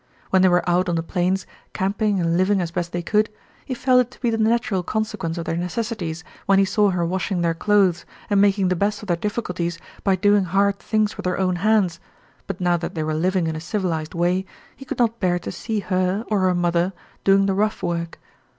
When 0.31 0.41
they 0.41 0.47
were 0.49 0.67
out 0.67 0.89
on 0.89 0.95
the 0.95 1.03
plains 1.03 1.45
camping 1.73 2.19
and 2.19 2.35
living 2.35 2.59
as 2.59 2.71
best 2.71 2.91
they 2.91 3.03
could, 3.03 3.29
he 3.65 3.75
felt 3.75 4.01
it 4.01 4.09
to 4.09 4.19
be 4.19 4.31
the 4.31 4.37
natural 4.39 4.81
consequence 4.81 5.37
of 5.37 5.45
their 5.45 5.55
necessities 5.55 6.23
when 6.47 6.57
he 6.57 6.65
saw 6.65 6.89
her 6.89 7.05
washing 7.05 7.41
their 7.41 7.53
clothes 7.53 8.03
and 8.27 8.41
making 8.41 8.69
the 8.69 8.75
best 8.75 9.03
of 9.03 9.07
their 9.09 9.15
difficulties 9.15 9.77
by 10.03 10.15
doing 10.15 10.45
hard 10.45 10.79
things 10.79 11.17
with 11.17 11.27
her 11.27 11.37
own 11.37 11.57
hands, 11.57 11.99
but 12.47 12.59
now 12.59 12.77
that 12.77 12.95
they 12.95 13.03
were 13.03 13.13
living 13.13 13.45
in 13.45 13.55
a 13.55 13.61
civilized 13.61 14.15
way, 14.15 14.43
he 14.75 14.85
could 14.85 14.97
not 14.97 15.19
bear 15.19 15.37
to 15.37 15.51
see 15.51 15.81
her, 15.81 16.25
or 16.29 16.39
her 16.39 16.55
mother, 16.55 16.93
doing 17.23 17.45
the 17.45 17.53
rough 17.53 17.83
work. 17.83 18.17